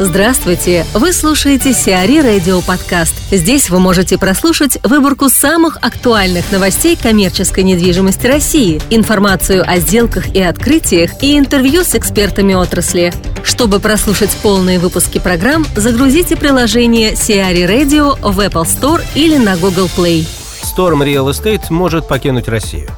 Здравствуйте! 0.00 0.84
Вы 0.92 1.12
слушаете 1.12 1.72
Сиари 1.72 2.18
Радио 2.18 2.60
Подкаст. 2.62 3.14
Здесь 3.30 3.70
вы 3.70 3.78
можете 3.78 4.18
прослушать 4.18 4.76
выборку 4.82 5.28
самых 5.28 5.76
актуальных 5.82 6.50
новостей 6.50 6.96
коммерческой 7.00 7.62
недвижимости 7.62 8.26
России, 8.26 8.82
информацию 8.90 9.62
о 9.64 9.78
сделках 9.78 10.34
и 10.34 10.42
открытиях 10.42 11.22
и 11.22 11.38
интервью 11.38 11.84
с 11.84 11.94
экспертами 11.94 12.54
отрасли. 12.54 13.12
Чтобы 13.44 13.78
прослушать 13.78 14.36
полные 14.42 14.80
выпуски 14.80 15.20
программ, 15.20 15.64
загрузите 15.76 16.34
приложение 16.34 17.14
Сиари 17.14 17.62
Radio 17.62 18.18
в 18.20 18.40
Apple 18.40 18.64
Store 18.64 19.00
или 19.14 19.36
на 19.36 19.56
Google 19.56 19.88
Play. 19.96 20.26
Storm 20.76 21.04
Real 21.04 21.30
Estate 21.30 21.70
может 21.70 22.08
покинуть 22.08 22.48
Россию. 22.48 22.90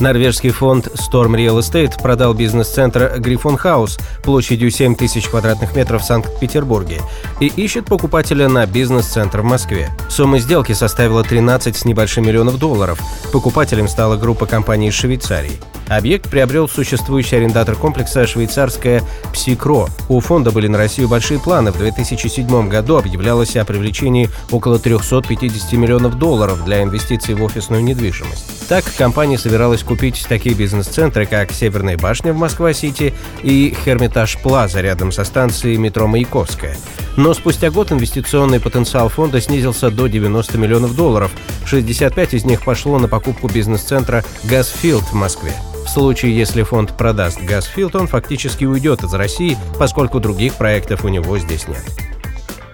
Норвежский 0.00 0.50
фонд 0.50 0.86
Storm 0.86 1.34
Real 1.34 1.58
Estate 1.58 2.00
продал 2.02 2.32
бизнес-центр 2.32 3.18
Грифон 3.18 3.56
Хаус 3.56 3.98
площадью 4.24 4.70
7 4.70 4.94
тысяч 4.94 5.28
квадратных 5.28 5.76
метров 5.76 6.02
в 6.02 6.06
Санкт-Петербурге 6.06 7.00
и 7.38 7.46
ищет 7.46 7.84
покупателя 7.84 8.48
на 8.48 8.66
бизнес-центр 8.66 9.42
в 9.42 9.44
Москве. 9.44 9.90
Сумма 10.08 10.38
сделки 10.38 10.72
составила 10.72 11.22
13 11.22 11.76
с 11.76 11.84
небольшим 11.84 12.26
миллионов 12.26 12.58
долларов. 12.58 12.98
Покупателем 13.32 13.88
стала 13.88 14.16
группа 14.16 14.46
компаний 14.46 14.88
из 14.88 14.94
Швейцарии. 14.94 15.60
Объект 15.90 16.30
приобрел 16.30 16.68
существующий 16.68 17.34
арендатор 17.34 17.74
комплекса 17.74 18.24
швейцарская 18.24 19.02
«Псикро». 19.32 19.88
У 20.08 20.20
фонда 20.20 20.52
были 20.52 20.68
на 20.68 20.78
Россию 20.78 21.08
большие 21.08 21.40
планы. 21.40 21.72
В 21.72 21.78
2007 21.78 22.68
году 22.68 22.96
объявлялось 22.96 23.56
о 23.56 23.64
привлечении 23.64 24.30
около 24.52 24.78
350 24.78 25.72
миллионов 25.72 26.16
долларов 26.16 26.64
для 26.64 26.84
инвестиций 26.84 27.34
в 27.34 27.42
офисную 27.42 27.82
недвижимость. 27.82 28.68
Так, 28.68 28.84
компания 28.96 29.36
собиралась 29.36 29.82
купить 29.90 30.24
такие 30.28 30.54
бизнес-центры, 30.54 31.26
как 31.26 31.50
Северная 31.50 31.98
башня 31.98 32.32
в 32.32 32.36
Москва-Сити 32.36 33.12
и 33.42 33.76
Хермитаж 33.84 34.38
Плаза 34.38 34.80
рядом 34.80 35.10
со 35.10 35.24
станцией 35.24 35.78
метро 35.78 36.06
Маяковская. 36.06 36.76
Но 37.16 37.34
спустя 37.34 37.72
год 37.72 37.90
инвестиционный 37.90 38.60
потенциал 38.60 39.08
фонда 39.08 39.40
снизился 39.40 39.90
до 39.90 40.06
90 40.06 40.56
миллионов 40.58 40.94
долларов. 40.94 41.32
65 41.66 42.34
из 42.34 42.44
них 42.44 42.64
пошло 42.64 43.00
на 43.00 43.08
покупку 43.08 43.48
бизнес-центра 43.48 44.22
«Газфилд» 44.44 45.02
в 45.02 45.14
Москве. 45.14 45.54
В 45.84 45.88
случае, 45.88 46.38
если 46.38 46.62
фонд 46.62 46.96
продаст 46.96 47.42
«Газфилд», 47.42 47.96
он 47.96 48.06
фактически 48.06 48.64
уйдет 48.64 49.02
из 49.02 49.12
России, 49.12 49.58
поскольку 49.76 50.20
других 50.20 50.54
проектов 50.54 51.04
у 51.04 51.08
него 51.08 51.36
здесь 51.36 51.66
нет. 51.66 51.82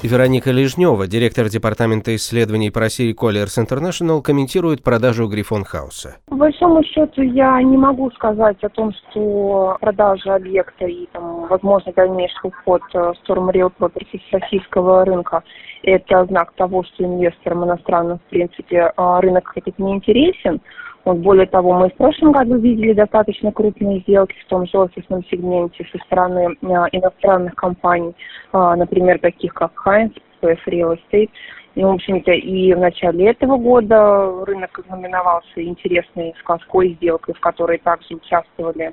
Вероника 0.07 0.51
Лежнева, 0.51 1.07
директор 1.07 1.49
департамента 1.49 2.15
исследований 2.17 2.71
по 2.71 2.81
России 2.81 3.15
Colliers 3.15 3.57
International, 3.59 4.23
комментирует 4.23 4.83
продажу 4.83 5.29
Грифон 5.29 5.65
Хауса. 5.65 6.17
По 6.27 6.37
большому 6.37 6.83
счету 6.85 7.23
я 7.23 7.63
не 7.63 7.77
могу 7.77 8.11
сказать 8.13 8.63
о 8.63 8.69
том, 8.69 8.93
что 8.93 9.77
продажа 9.81 10.35
объекта 10.35 10.87
и 10.87 11.07
там, 11.13 11.47
возможно 11.49 11.93
дальнейший 11.95 12.41
уход 12.45 12.83
э, 12.95 13.13
Storm 13.27 13.51
Real 13.53 13.73
Properties 13.79 14.21
с 14.31 14.33
российского 14.33 15.05
рынка 15.05 15.43
это 15.83 16.25
знак 16.27 16.53
того, 16.57 16.83
что 16.85 17.05
инвесторам 17.05 17.65
иностранным, 17.65 18.19
в 18.19 18.31
принципе, 18.31 18.93
э, 18.97 19.21
рынок 19.21 19.53
этот 19.55 19.79
не 19.79 19.95
интересен. 19.95 20.61
Вот 21.07 21.19
более 21.19 21.47
того, 21.47 21.73
мы 21.73 21.89
в 21.89 21.95
прошлом 21.95 22.33
году 22.33 22.59
видели 22.59 22.93
достаточно 22.93 23.53
крупные 23.53 24.01
сделки 24.01 24.35
в 24.45 24.49
том 24.49 24.67
же 24.67 24.77
офисном 24.77 25.25
сегменте 25.31 25.87
со 25.93 25.99
стороны 25.99 26.57
а, 26.65 26.89
иностранных 26.91 27.55
компаний, 27.55 28.13
а, 28.53 28.75
например, 28.75 29.21
таких 29.21 29.55
как 29.55 29.71
Heinz, 29.87 30.13
PF 30.43 30.59
Real 30.67 30.99
Estate. 30.99 31.31
И, 31.77 31.85
в 31.85 31.89
общем-то, 31.91 32.33
и 32.33 32.75
в 32.75 32.79
начале 32.81 33.31
этого 33.31 33.57
года 33.57 34.45
рынок 34.47 34.81
знаменовался 34.89 35.63
интересной 35.63 36.35
складской 36.41 36.95
сделкой, 36.95 37.35
в 37.35 37.41
которой 37.41 37.79
также 37.79 38.17
участвовали 38.17 38.93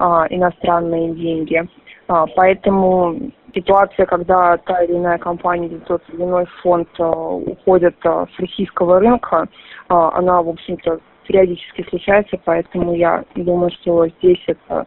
а, 0.00 0.26
иностранные 0.30 1.14
деньги. 1.14 1.62
А, 2.08 2.26
поэтому 2.34 3.30
ситуация, 3.54 4.06
когда 4.06 4.56
та 4.56 4.82
или 4.82 4.94
иная 4.94 5.18
компания 5.18 5.68
или 5.68 5.78
тот 5.78 6.02
или 6.12 6.22
иной 6.22 6.46
фонд 6.60 6.88
а, 6.98 7.08
уходит 7.08 7.94
а, 8.04 8.26
с 8.34 8.40
российского 8.40 8.98
рынка, 8.98 9.46
а, 9.88 10.18
она, 10.18 10.42
в 10.42 10.48
общем-то, 10.48 10.98
периодически 11.26 11.86
случается, 11.88 12.38
поэтому 12.44 12.94
я 12.94 13.24
думаю, 13.34 13.70
что 13.80 14.06
здесь 14.18 14.42
это 14.46 14.86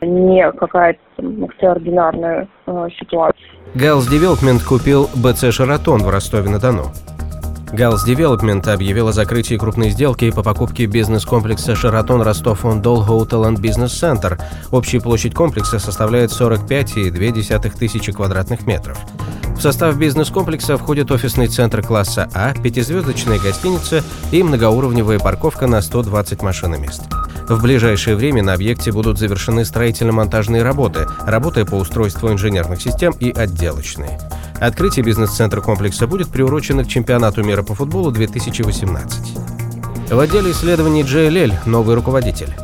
не 0.00 0.50
какая-то 0.52 1.00
экстраординарная 1.46 2.48
э, 2.66 2.88
ситуация. 2.98 3.46
Галс 3.74 4.06
Девелопмент 4.06 4.62
купил 4.62 5.08
БЦ 5.14 5.52
«Шератон» 5.52 6.02
в 6.02 6.10
Ростове-на-Дону. 6.10 6.84
Галс 7.72 8.04
Девелопмент 8.04 8.68
объявил 8.68 9.08
о 9.08 9.12
закрытии 9.12 9.56
крупной 9.56 9.90
сделки 9.90 10.30
по 10.30 10.44
покупке 10.44 10.86
бизнес-комплекса 10.86 11.74
«Sheraton 11.74 12.22
Rostov-on-Don 12.22 13.04
Hotel 13.04 13.48
and 13.48 13.56
Business 13.56 13.86
Center». 13.86 14.40
Общая 14.70 15.00
площадь 15.00 15.34
комплекса 15.34 15.80
составляет 15.80 16.30
45,2 16.30 17.76
тысячи 17.76 18.12
квадратных 18.12 18.64
метров. 18.66 18.98
В 19.56 19.60
состав 19.60 19.96
бизнес-комплекса 19.96 20.76
входит 20.76 21.10
офисный 21.10 21.46
центр 21.46 21.82
класса 21.82 22.28
А, 22.34 22.52
пятизвездочная 22.54 23.38
гостиница 23.38 24.02
и 24.30 24.42
многоуровневая 24.42 25.18
парковка 25.18 25.66
на 25.66 25.80
120 25.80 26.42
машин 26.42 26.74
и 26.74 26.78
мест. 26.78 27.02
В 27.48 27.62
ближайшее 27.62 28.16
время 28.16 28.42
на 28.42 28.54
объекте 28.54 28.90
будут 28.90 29.18
завершены 29.18 29.64
строительно-монтажные 29.64 30.62
работы, 30.62 31.06
работы 31.26 31.64
по 31.64 31.74
устройству 31.74 32.30
инженерных 32.30 32.80
систем 32.80 33.12
и 33.20 33.30
отделочные. 33.30 34.18
Открытие 34.60 35.04
бизнес-центра 35.04 35.60
комплекса 35.60 36.06
будет 36.06 36.28
приурочено 36.28 36.84
к 36.84 36.88
чемпионату 36.88 37.42
мира 37.42 37.62
по 37.62 37.74
футболу 37.74 38.10
2018. 38.10 39.38
В 40.10 40.18
отделе 40.18 40.52
исследований 40.52 41.02
JLL 41.02 41.54
новый 41.66 41.94
руководитель. 41.94 42.63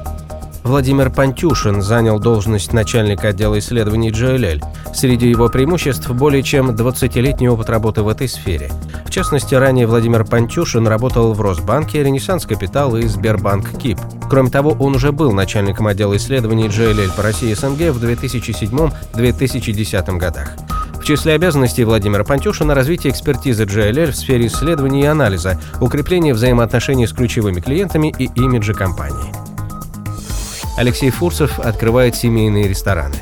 Владимир 0.63 1.11
Пантюшин 1.11 1.83
занял 1.83 2.19
должность 2.19 2.73
начальника 2.73 3.29
отдела 3.29 3.59
исследований 3.59 4.11
JLL. 4.11 4.63
Среди 4.95 5.29
его 5.29 5.49
преимуществ 5.49 6.11
более 6.11 6.43
чем 6.43 6.71
20-летний 6.71 7.49
опыт 7.49 7.71
работы 7.71 8.03
в 8.03 8.09
этой 8.09 8.29
сфере. 8.29 8.71
В 9.07 9.11
частности, 9.11 9.55
ранее 9.55 9.87
Владимир 9.87 10.25
Пантюшин 10.25 10.87
работал 10.87 11.33
в 11.33 11.41
Росбанке, 11.41 12.03
Ренессанс 12.03 12.45
Капитал 12.45 12.97
и 12.97 13.07
Сбербанк 13.07 13.79
КИП. 13.79 13.99
Кроме 14.29 14.51
того, 14.51 14.77
он 14.79 14.95
уже 14.95 15.13
был 15.13 15.33
начальником 15.33 15.87
отдела 15.87 16.17
исследований 16.17 16.69
JLL 16.69 17.17
по 17.17 17.23
России 17.23 17.51
и 17.51 17.55
СНГ 17.55 17.93
в 17.93 18.05
2007-2010 18.05 20.17
годах. 20.19 20.57
В 21.01 21.05
числе 21.05 21.33
обязанностей 21.33 21.85
Владимира 21.85 22.25
Пантюшина 22.25 22.75
развитие 22.75 23.13
экспертизы 23.13 23.65
JLL 23.65 24.11
в 24.11 24.17
сфере 24.17 24.47
исследований 24.47 25.03
и 25.03 25.07
анализа, 25.07 25.59
укрепление 25.81 26.35
взаимоотношений 26.35 27.07
с 27.07 27.13
ключевыми 27.13 27.61
клиентами 27.61 28.15
и 28.19 28.25
имиджа 28.37 28.75
компании. 28.75 29.50
Алексей 30.81 31.11
Фурсов 31.11 31.61
открывает 31.61 32.17
семейные 32.17 32.67
рестораны. 32.67 33.17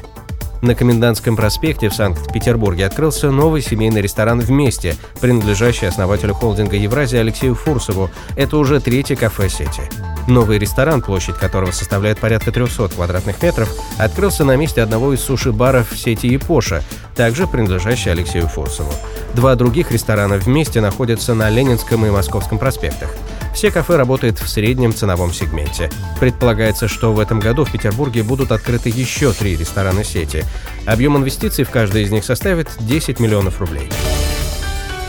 На 0.63 0.77
Комендантском 0.77 1.35
проспекте 1.35 1.89
в 1.89 1.93
Санкт-Петербурге 1.93 2.87
открылся 2.87 3.33
новый 3.33 3.63
семейный 3.63 4.01
ресторан 4.01 4.39
«Вместе», 4.39 4.95
принадлежащий 5.21 5.89
основателю 5.89 6.35
холдинга 6.35 6.77
«Евразия» 6.77 7.21
Алексею 7.21 7.57
Фурсову. 7.57 8.11
Это 8.37 8.59
уже 8.59 8.79
третий 8.79 9.17
кафе 9.17 9.49
сети. 9.49 9.83
Новый 10.29 10.61
ресторан, 10.61 11.03
площадь 11.03 11.35
которого 11.35 11.73
составляет 11.73 12.21
порядка 12.21 12.53
300 12.53 12.91
квадратных 12.91 13.43
метров, 13.43 13.69
открылся 13.99 14.45
на 14.45 14.55
месте 14.55 14.81
одного 14.81 15.13
из 15.13 15.21
суши-баров 15.21 15.99
сети 15.99 16.29
«Япоша», 16.29 16.85
также 17.17 17.49
принадлежащий 17.49 18.11
Алексею 18.11 18.47
Фурсову. 18.47 18.93
Два 19.35 19.57
других 19.57 19.91
ресторана 19.91 20.37
«Вместе» 20.37 20.81
находятся 20.81 21.35
на 21.35 21.51
Ленинском 21.51 22.07
и 22.07 22.11
Московском 22.11 22.61
проспектах. 22.61 23.11
Все 23.59 23.73
кафе 23.73 23.97
работают 23.97 24.39
в 24.39 24.49
среднем 24.49 24.95
ценовом 24.95 25.33
сегменте. 25.33 25.91
Предполагается, 26.21 26.87
что 26.87 27.13
в 27.13 27.19
этом 27.19 27.41
году 27.41 27.65
в 27.65 27.73
Петербурге 27.73 28.23
будут 28.23 28.53
открыты 28.53 28.89
еще 28.89 29.33
три 29.33 29.57
ресторана 29.57 30.05
сети. 30.05 30.45
Объем 30.87 31.17
инвестиций 31.17 31.65
в 31.65 31.71
каждый 31.71 32.05
из 32.05 32.13
них 32.13 32.25
составит 32.25 32.69
10 32.79 33.19
миллионов 33.19 33.59
рублей. 33.61 33.91